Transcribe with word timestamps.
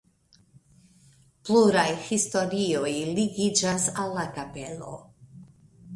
Pluraj 1.49 1.85
historioj 2.07 2.95
ligiĝas 3.21 3.89
al 4.05 4.19
la 4.19 4.25
kapelo. 4.39 4.99